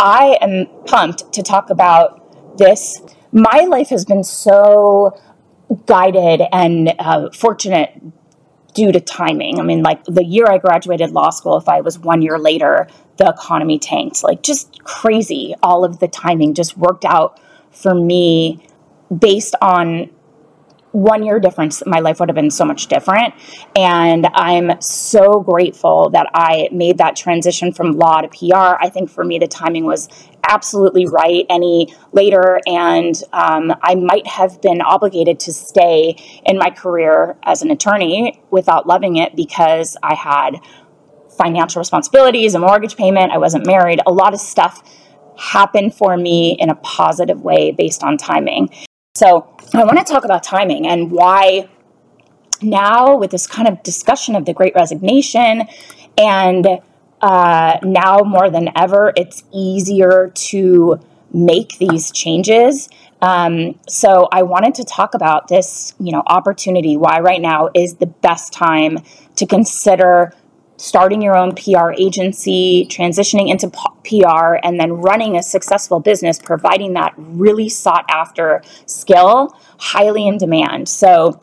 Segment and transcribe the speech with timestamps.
[0.00, 3.00] I am pumped to talk about this.
[3.32, 5.18] My life has been so
[5.86, 8.00] guided and uh, fortunate
[8.74, 9.58] due to timing.
[9.58, 12.88] I mean, like the year I graduated law school, if I was one year later,
[13.16, 14.22] the economy tanked.
[14.22, 15.54] Like, just crazy.
[15.62, 17.40] All of the timing just worked out
[17.70, 18.66] for me
[19.16, 20.10] based on
[20.96, 23.34] one year difference, my life would have been so much different.
[23.76, 28.76] And I'm so grateful that I made that transition from law to PR.
[28.80, 30.08] I think for me, the timing was
[30.48, 32.60] absolutely right any later.
[32.66, 38.40] And um, I might have been obligated to stay in my career as an attorney
[38.50, 40.60] without loving it because I had
[41.36, 44.82] financial responsibilities, a mortgage payment, I wasn't married, a lot of stuff
[45.38, 48.70] happened for me in a positive way based on timing.
[49.16, 51.70] So I want to talk about timing and why
[52.60, 55.62] now, with this kind of discussion of the great resignation,
[56.18, 56.66] and
[57.22, 61.00] uh, now more than ever, it's easier to
[61.32, 62.90] make these changes.
[63.22, 66.98] Um, so I wanted to talk about this, you know, opportunity.
[66.98, 68.98] Why right now is the best time
[69.36, 70.34] to consider
[70.76, 76.94] starting your own PR agency, transitioning into PR, and then running a successful business, providing
[76.94, 80.88] that really sought after skill, highly in demand.
[80.88, 81.40] So,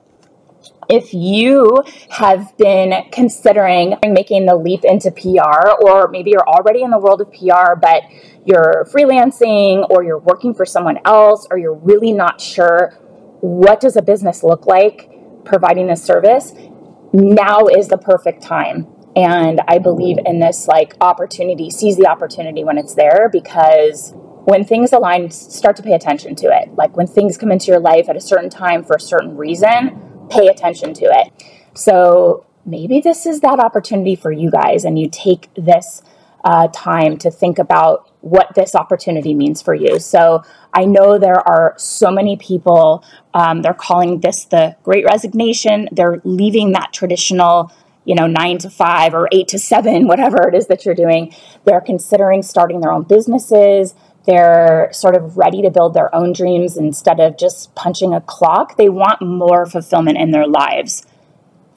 [0.89, 6.91] if you have been considering making the leap into PR, or maybe you're already in
[6.91, 8.03] the world of PR, but
[8.45, 12.93] you're freelancing or you're working for someone else, or you're really not sure
[13.39, 15.09] what does a business look like
[15.45, 16.53] providing this service,
[17.13, 22.63] now is the perfect time and I believe in this like opportunity, seize the opportunity
[22.63, 24.13] when it's there because
[24.45, 26.73] when things align, start to pay attention to it.
[26.75, 30.27] Like when things come into your life at a certain time for a certain reason,
[30.29, 31.31] pay attention to it.
[31.75, 36.01] So maybe this is that opportunity for you guys, and you take this
[36.43, 39.99] uh, time to think about what this opportunity means for you.
[39.99, 40.43] So
[40.73, 43.03] I know there are so many people,
[43.33, 45.89] um, they're calling this the great resignation.
[45.91, 47.71] They're leaving that traditional
[48.05, 51.33] you know, nine to five or eight to seven, whatever it is that you're doing.
[51.65, 53.95] They're considering starting their own businesses.
[54.25, 58.77] They're sort of ready to build their own dreams instead of just punching a clock.
[58.77, 61.05] They want more fulfillment in their lives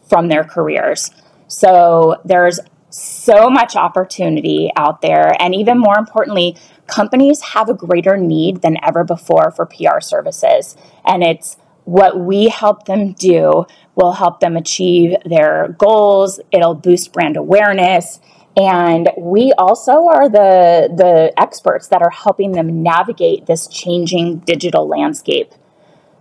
[0.09, 1.10] from their careers.
[1.48, 2.60] So there's
[2.91, 5.36] so much opportunity out there.
[5.41, 10.76] And even more importantly, companies have a greater need than ever before for PR services.
[11.04, 13.64] And it's what we help them do
[13.94, 16.41] will help them achieve their goals.
[16.50, 18.20] It'll boost brand awareness.
[18.56, 24.88] And we also are the, the experts that are helping them navigate this changing digital
[24.88, 25.52] landscape.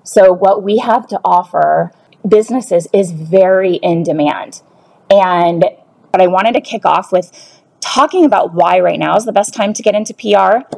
[0.04, 1.92] So, what we have to offer
[2.28, 4.62] businesses is very in demand.
[5.10, 5.66] And
[6.12, 7.32] but I wanted to kick off with
[7.80, 10.76] talking about why right now is the best time to get into PR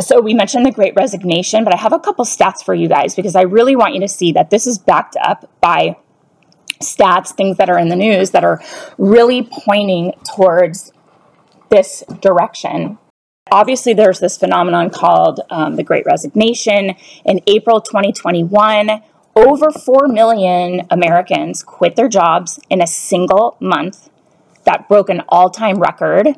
[0.00, 3.14] so we mentioned the great resignation, but I have a couple stats for you guys
[3.14, 5.96] because I really want you to see that this is backed up by
[6.80, 8.60] stats, things that are in the news that are
[8.98, 10.92] really pointing towards
[11.70, 12.98] this direction.
[13.50, 16.94] Obviously, there's this phenomenon called um, the Great Resignation.
[17.24, 19.02] In April 2021,
[19.36, 24.10] over 4 million Americans quit their jobs in a single month.
[24.64, 26.28] That broke an all time record.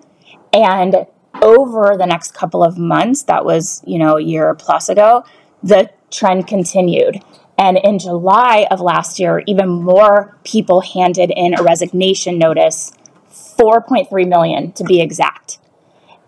[0.52, 1.06] And
[1.43, 5.25] over the next couple of months, that was, you know, a year plus ago,
[5.62, 7.22] the trend continued.
[7.56, 12.93] And in July of last year, even more people handed in a resignation notice
[13.31, 15.59] 4.3 million to be exact.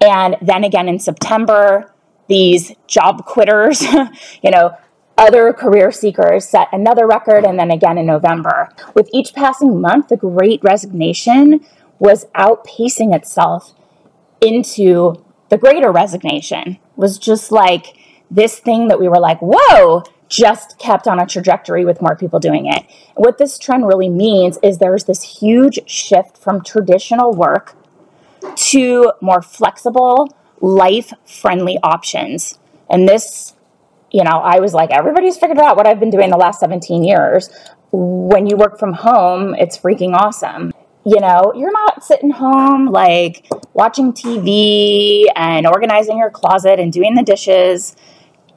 [0.00, 1.92] And then again in September,
[2.28, 3.82] these job quitters,
[4.42, 4.76] you know,
[5.18, 8.70] other career seekers set another record, and then again in November.
[8.94, 11.66] With each passing month, the great resignation
[11.98, 13.74] was outpacing itself
[14.40, 17.96] into the greater resignation was just like
[18.30, 22.38] this thing that we were like, whoa, just kept on a trajectory with more people
[22.38, 22.86] doing it.
[23.16, 27.74] What this trend really means is there's this huge shift from traditional work
[28.54, 32.58] to more flexible, life friendly options.
[32.88, 33.54] And this,
[34.12, 37.02] you know, I was like, everybody's figured out what I've been doing the last 17
[37.02, 37.50] years.
[37.90, 40.72] When you work from home, it's freaking awesome.
[41.04, 47.14] You know, you're not sitting home like watching TV and organizing your closet and doing
[47.14, 47.96] the dishes.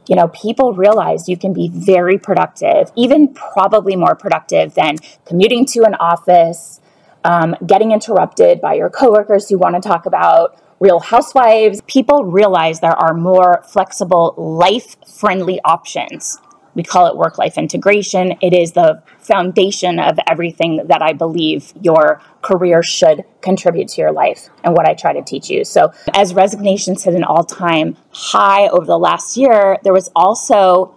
[0.07, 5.65] You know, people realize you can be very productive, even probably more productive than commuting
[5.67, 6.81] to an office,
[7.23, 11.81] um, getting interrupted by your coworkers who want to talk about real housewives.
[11.87, 16.39] People realize there are more flexible, life friendly options
[16.75, 18.35] we call it work life integration.
[18.41, 24.11] It is the foundation of everything that I believe your career should contribute to your
[24.11, 25.63] life and what I try to teach you.
[25.63, 30.95] So, as resignations hit an all time high over the last year, there was also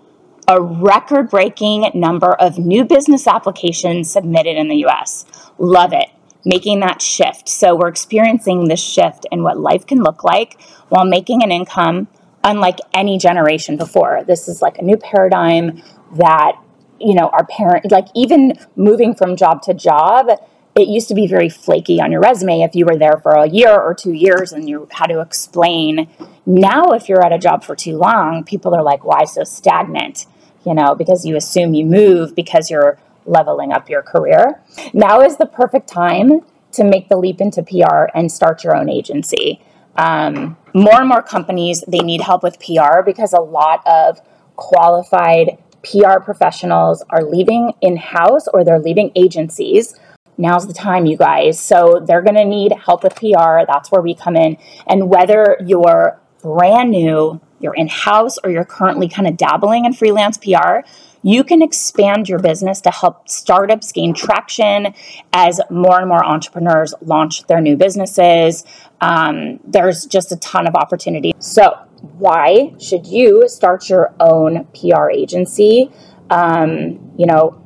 [0.48, 5.24] a record breaking number of new business applications submitted in the US.
[5.58, 6.08] Love it.
[6.44, 7.48] Making that shift.
[7.48, 12.08] So, we're experiencing this shift in what life can look like while making an income
[12.46, 14.22] unlike any generation before.
[14.24, 15.82] This is like a new paradigm
[16.14, 16.52] that,
[16.98, 20.28] you know, our parent, like even moving from job to job,
[20.76, 23.48] it used to be very flaky on your resume if you were there for a
[23.48, 26.08] year or two years and you had to explain.
[26.46, 30.26] Now, if you're at a job for too long, people are like, why so stagnant?
[30.64, 34.62] You know, because you assume you move because you're leveling up your career.
[34.94, 38.88] Now is the perfect time to make the leap into PR and start your own
[38.88, 39.60] agency.
[39.96, 44.20] Um, more and more companies they need help with PR because a lot of
[44.56, 49.94] qualified PR professionals are leaving in house or they're leaving agencies.
[50.38, 51.58] Now's the time, you guys.
[51.58, 53.60] So they're going to need help with PR.
[53.66, 54.58] That's where we come in.
[54.86, 59.94] And whether you're brand new, you're in house, or you're currently kind of dabbling in
[59.94, 60.80] freelance PR,
[61.26, 64.94] you can expand your business to help startups gain traction
[65.32, 68.64] as more and more entrepreneurs launch their new businesses.
[69.00, 71.32] Um, there's just a ton of opportunity.
[71.40, 71.76] So,
[72.18, 75.90] why should you start your own PR agency?
[76.30, 77.60] Um, you know,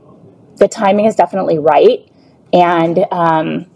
[0.57, 2.11] the timing is definitely right.
[2.55, 3.67] And um,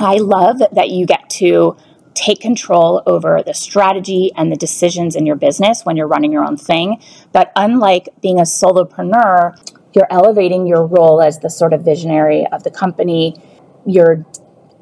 [0.00, 1.76] I love that you get to
[2.14, 6.44] take control over the strategy and the decisions in your business when you're running your
[6.44, 7.02] own thing.
[7.32, 9.56] But unlike being a solopreneur,
[9.94, 13.40] you're elevating your role as the sort of visionary of the company.
[13.86, 14.24] You're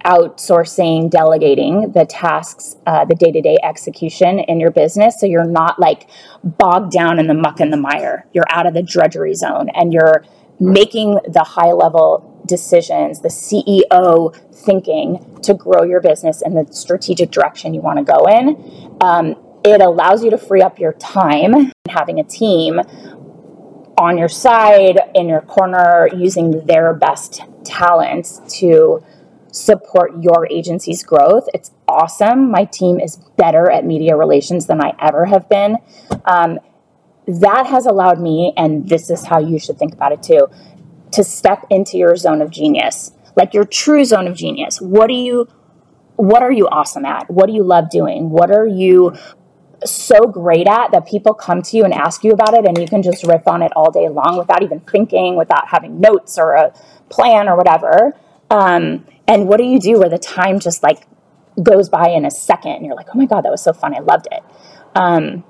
[0.05, 5.21] outsourcing, delegating the tasks, uh, the day to day execution in your business.
[5.21, 6.09] So you're not like
[6.43, 8.27] bogged down in the muck and the mire.
[8.33, 10.25] You're out of the drudgery zone and you're
[10.61, 17.31] making the high level decisions, the CEO thinking to grow your business in the strategic
[17.31, 18.97] direction you want to go in.
[19.01, 22.81] Um, it allows you to free up your time having a team
[23.99, 29.05] on your side, in your corner, using their best talents to
[29.53, 31.47] support your agency's growth.
[31.53, 32.51] It's awesome.
[32.51, 35.77] My team is better at media relations than I ever have been.
[36.25, 36.59] Um,
[37.27, 40.49] that has allowed me, and this is how you should think about it too,
[41.13, 44.81] to step into your zone of genius, like your true zone of genius.
[44.81, 45.49] What do you
[46.17, 47.29] what are you awesome at?
[47.31, 48.31] What do you love doing?
[48.31, 49.17] What are you
[49.85, 52.87] so great at that people come to you and ask you about it and you
[52.87, 56.53] can just riff on it all day long without even thinking, without having notes or
[56.53, 56.73] a
[57.09, 58.17] plan or whatever.
[58.51, 61.07] Um, and what do you do where the time just like
[61.61, 63.95] goes by in a second and you're like, oh my God, that was so fun.
[63.95, 64.43] I loved it.
[64.95, 65.45] Um,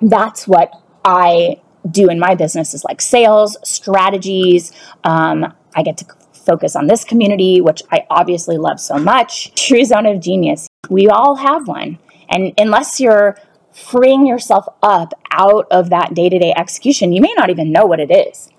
[0.00, 0.72] that's what
[1.04, 1.60] I
[1.90, 4.72] do in my business is like sales, strategies.
[5.04, 9.54] Um, I get to focus on this community, which I obviously love so much.
[9.54, 10.68] True zone of genius.
[10.88, 11.98] We all have one.
[12.28, 13.38] And unless you're
[13.72, 17.86] freeing yourself up out of that day to day execution, you may not even know
[17.86, 18.50] what it is.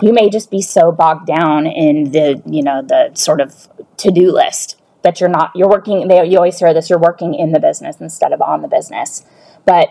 [0.00, 3.68] You may just be so bogged down in the, you know, the sort of
[3.98, 7.34] to do list that you're not, you're working, they, you always hear this, you're working
[7.34, 9.24] in the business instead of on the business.
[9.64, 9.88] But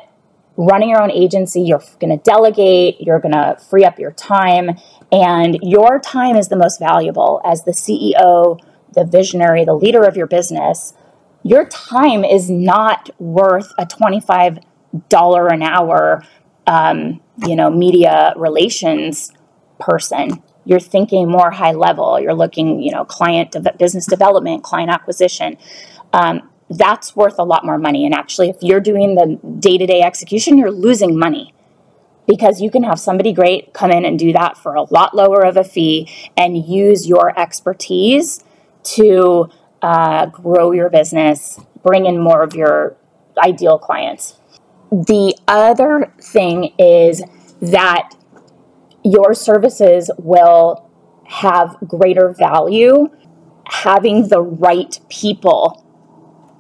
[0.58, 4.72] running your own agency, you're going to delegate, you're going to free up your time,
[5.12, 8.60] and your time is the most valuable as the CEO,
[8.94, 10.94] the visionary, the leader of your business.
[11.44, 14.64] Your time is not worth a $25
[15.54, 16.24] an hour,
[16.66, 19.32] um, you know, media relations
[19.80, 20.42] person.
[20.64, 22.20] You're thinking more high level.
[22.20, 25.58] You're looking, you know, client de- business development, client acquisition.
[26.14, 28.06] Um, that's worth a lot more money.
[28.06, 31.54] And actually, if you're doing the day to day execution, you're losing money
[32.28, 35.46] because you can have somebody great come in and do that for a lot lower
[35.46, 38.44] of a fee and use your expertise
[38.84, 39.50] to
[39.82, 42.96] uh, grow your business, bring in more of your
[43.38, 44.40] ideal clients.
[44.92, 47.22] The other thing is
[47.62, 48.16] that
[49.04, 50.90] your services will
[51.26, 53.10] have greater value
[53.68, 55.85] having the right people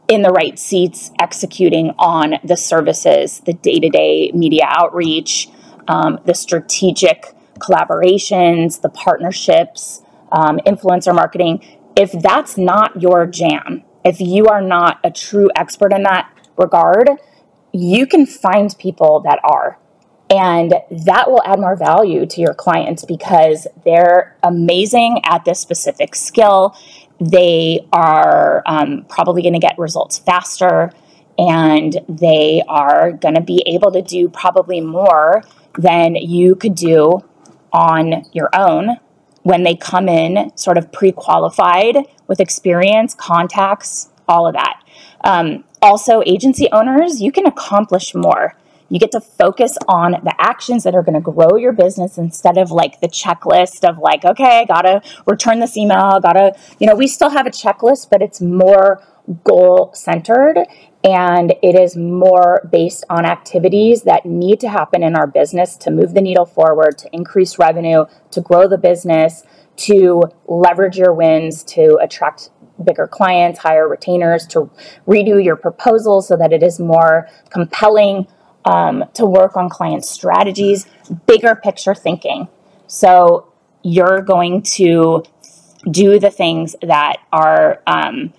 [0.07, 5.49] in the right seats executing on the services, the day to day media outreach,
[5.87, 11.63] um, the strategic collaborations, the partnerships, um, influencer marketing.
[11.97, 17.09] if that's not your jam, if you are not a true expert in that regard,
[17.71, 19.79] you can find people that are.
[20.29, 26.15] And that will add more value to your clients because they're amazing at this specific
[26.15, 26.75] skill.
[27.19, 30.91] They are um, probably going to get results faster
[31.37, 35.43] and they are going to be able to do probably more
[35.77, 37.23] than you could do
[37.73, 38.97] on your own
[39.43, 44.81] when they come in sort of pre qualified with experience, contacts, all of that.
[45.23, 48.57] Um, also, agency owners, you can accomplish more.
[48.89, 52.57] You get to focus on the actions that are going to grow your business instead
[52.57, 56.95] of like the checklist of like, okay, I gotta return this email, gotta, you know,
[56.95, 59.01] we still have a checklist, but it's more
[59.43, 60.65] goal centered
[61.03, 65.91] and it is more based on activities that need to happen in our business to
[65.91, 69.43] move the needle forward, to increase revenue, to grow the business,
[69.77, 72.49] to leverage your wins, to attract
[72.83, 74.69] bigger clients, higher retainers, to
[75.07, 78.27] redo your proposal so that it is more compelling,
[78.65, 80.85] um, to work on client strategies,
[81.27, 82.47] bigger picture thinking.
[82.87, 83.51] So
[83.83, 85.23] you're going to
[85.89, 88.33] do the things that are um,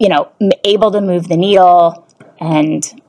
[0.00, 0.32] you know,
[0.64, 2.08] able to move the needle
[2.40, 3.02] and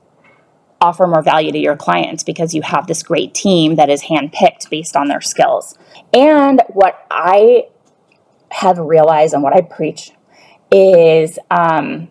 [0.80, 4.68] offer more value to your clients because you have this great team that is handpicked
[4.68, 5.76] based on their skills.
[6.12, 7.68] And what I
[8.50, 10.10] have realized and what I preach
[10.70, 12.10] is um,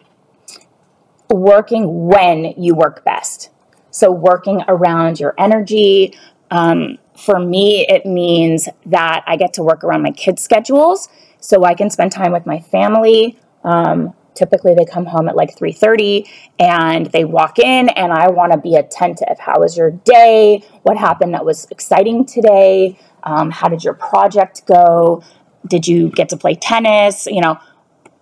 [1.29, 3.51] working when you work best.
[3.91, 6.17] So, working around your energy.
[6.49, 11.07] Um, for me, it means that I get to work around my kids' schedules
[11.39, 13.37] so I can spend time with my family.
[13.63, 16.27] Um, typically they come home at like 3.30
[16.59, 20.97] and they walk in and i want to be attentive how was your day what
[20.97, 25.21] happened that was exciting today um, how did your project go
[25.67, 27.59] did you get to play tennis you know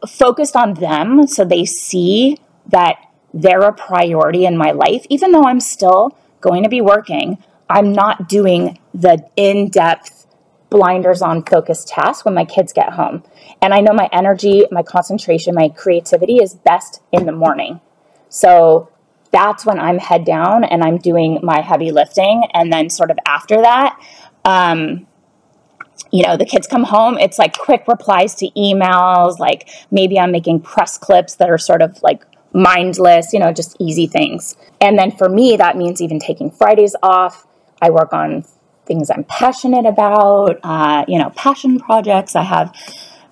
[0.07, 2.97] focused on them so they see that
[3.33, 7.37] they're a priority in my life even though i'm still going to be working
[7.69, 10.19] i'm not doing the in-depth
[10.69, 13.23] blinders on focused tasks when my kids get home.
[13.61, 17.81] And I know my energy, my concentration, my creativity is best in the morning.
[18.29, 18.89] So
[19.31, 22.43] that's when I'm head down and I'm doing my heavy lifting.
[22.53, 23.99] And then, sort of after that,
[24.45, 25.07] um,
[26.11, 30.31] you know, the kids come home, it's like quick replies to emails, like maybe I'm
[30.31, 34.55] making press clips that are sort of like mindless, you know, just easy things.
[34.81, 37.45] And then for me, that means even taking Fridays off.
[37.81, 38.43] I work on
[38.85, 42.35] things I'm passionate about, uh, you know, passion projects.
[42.35, 42.75] I have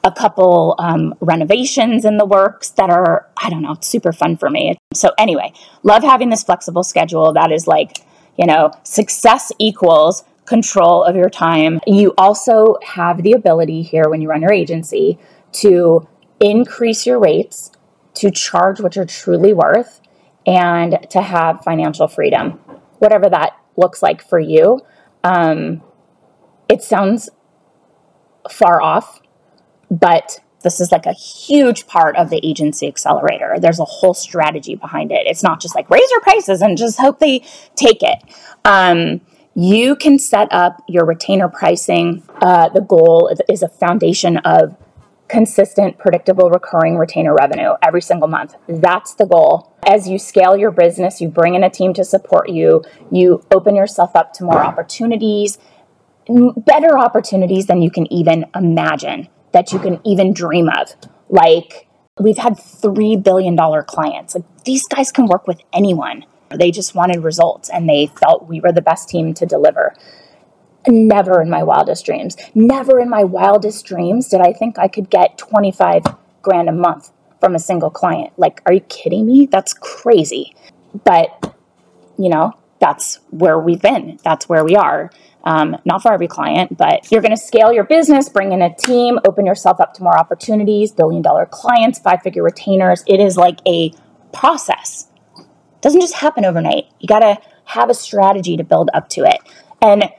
[0.04, 4.50] a couple um, renovations in the works that are, I don't know, super fun for
[4.50, 4.78] me.
[4.94, 5.52] So, anyway,
[5.84, 7.98] love having this flexible schedule that is like,
[8.38, 11.82] you know, success equals control of your time.
[11.86, 15.20] You also have the ability here when you run your agency
[15.54, 16.08] to
[16.40, 17.72] increase your rates,
[18.18, 20.02] to charge what you're truly worth,
[20.46, 22.52] and to have financial freedom,
[23.00, 24.80] whatever that looks like for you.
[25.24, 25.82] Um,
[26.70, 27.30] it sounds
[28.50, 29.22] far off,
[29.92, 33.56] but this is like a huge part of the agency accelerator.
[33.60, 35.28] There's a whole strategy behind it.
[35.28, 37.40] It's not just like raise your prices and just hope they
[37.76, 38.18] take it.
[38.66, 39.22] Um,
[39.54, 42.24] you can set up your retainer pricing.
[42.42, 44.76] Uh, the goal is a foundation of
[45.28, 48.56] consistent, predictable, recurring retainer revenue every single month.
[48.68, 49.74] That's the goal.
[49.86, 53.76] As you scale your business, you bring in a team to support you, you open
[53.76, 55.58] yourself up to more opportunities,
[56.28, 60.90] better opportunities than you can even imagine, that you can even dream of.
[61.30, 61.88] Like,
[62.20, 64.36] we've had $3 billion clients.
[64.36, 66.26] Like, these guys can work with anyone.
[66.54, 69.94] They just wanted results and they felt we were the best team to deliver.
[70.88, 72.38] Never in my wildest dreams.
[72.56, 76.04] Never in my wildest dreams did I think I could get 25
[76.42, 78.34] grand a month from a single client.
[78.38, 79.46] Like, are you kidding me?
[79.46, 80.56] That's crazy.
[81.04, 81.56] But,
[82.18, 84.20] you know, that's where we've been.
[84.24, 85.12] That's where we are.
[85.44, 88.74] Um, not for every client, but you're going to scale your business, bring in a
[88.76, 93.04] team, open yourself up to more opportunities, billion dollar clients, five figure retainers.
[93.08, 93.94] It is like a
[94.34, 95.08] process.
[95.38, 96.86] It doesn't just happen overnight.
[97.00, 99.38] You got to have a strategy to build up to it.
[99.82, 100.10] And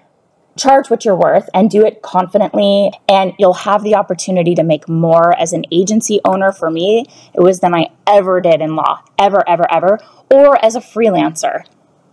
[0.58, 4.88] charge what you're worth and do it confidently and you'll have the opportunity to make
[4.88, 9.02] more as an agency owner for me it was than i ever did in law
[9.18, 9.98] ever ever ever
[10.30, 11.64] or as a freelancer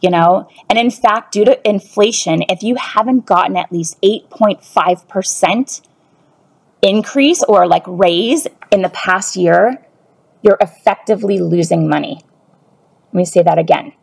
[0.06, 0.48] you know?
[0.70, 5.82] And in fact due to inflation if you haven't gotten at least 8.5%
[6.82, 9.84] increase or like raise in the past year
[10.44, 12.22] you're effectively losing money.
[13.08, 13.94] Let me say that again.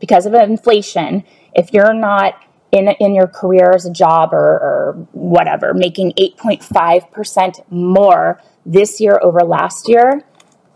[0.00, 2.34] Because of inflation if you're not
[2.72, 9.20] in, in your career as a job or, or whatever, making 8.5% more this year
[9.22, 10.24] over last year,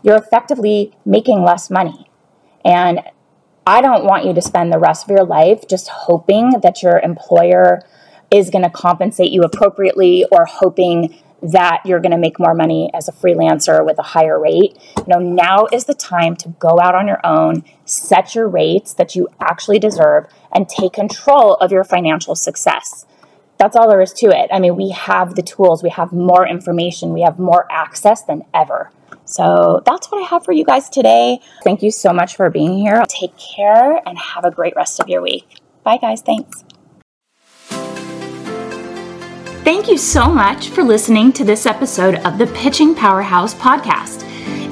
[0.03, 2.09] you're effectively making less money.
[2.63, 3.01] And
[3.65, 6.99] I don't want you to spend the rest of your life just hoping that your
[6.99, 7.81] employer
[8.29, 12.89] is going to compensate you appropriately or hoping that you're going to make more money
[12.93, 14.77] as a freelancer with a higher rate.
[14.97, 18.93] You know, now is the time to go out on your own, set your rates
[18.93, 23.05] that you actually deserve, and take control of your financial success.
[23.57, 24.49] That's all there is to it.
[24.51, 28.43] I mean, we have the tools, we have more information, we have more access than
[28.53, 28.91] ever.
[29.25, 31.39] So that's what I have for you guys today.
[31.63, 33.03] Thank you so much for being here.
[33.07, 35.59] Take care and have a great rest of your week.
[35.83, 36.21] Bye, guys.
[36.21, 36.63] Thanks.
[39.67, 44.23] Thank you so much for listening to this episode of the Pitching Powerhouse podcast.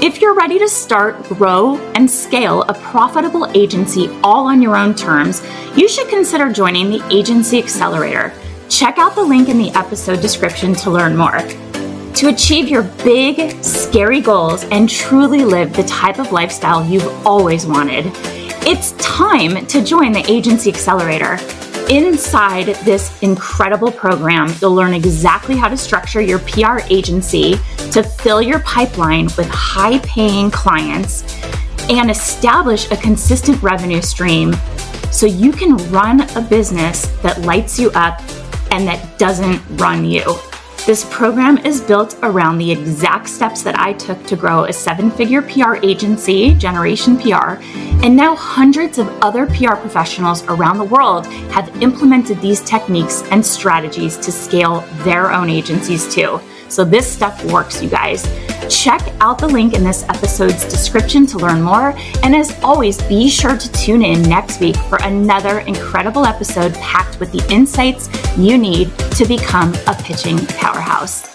[0.01, 4.95] If you're ready to start, grow, and scale a profitable agency all on your own
[4.95, 8.31] terms, you should consider joining the Agency Accelerator.
[8.69, 11.39] Check out the link in the episode description to learn more.
[11.39, 17.65] To achieve your big, scary goals and truly live the type of lifestyle you've always
[17.65, 18.05] wanted,
[18.65, 21.37] it's time to join the Agency Accelerator.
[21.89, 27.59] Inside this incredible program, you'll learn exactly how to structure your PR agency
[27.91, 31.23] to fill your pipeline with high paying clients
[31.87, 34.55] and establish a consistent revenue stream
[35.11, 38.19] so you can run a business that lights you up
[38.71, 40.23] and that doesn't run you.
[40.85, 45.09] This program is built around the exact steps that I took to grow a seven
[45.09, 47.57] figure PR agency, Generation PR,
[48.05, 53.43] and now hundreds of other PR professionals around the world have implemented these techniques and
[53.43, 56.39] strategies to scale their own agencies too.
[56.69, 58.23] So this stuff works, you guys.
[58.69, 61.93] Check out the link in this episode's description to learn more.
[62.23, 67.19] And as always, be sure to tune in next week for another incredible episode packed
[67.19, 71.34] with the insights you need to become a pitching powerhouse.